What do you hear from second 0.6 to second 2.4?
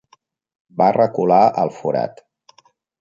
Va recular al forat.